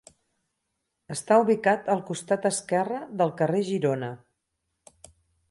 Està 1.15 1.37
ubicat 1.43 1.91
al 1.97 2.01
costat 2.07 2.47
esquerre 2.51 2.99
del 3.21 3.35
carrer 3.43 3.63
Girona. 3.69 4.11